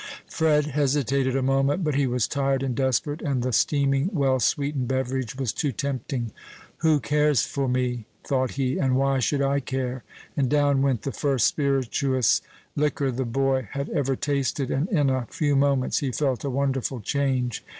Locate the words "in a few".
14.89-15.55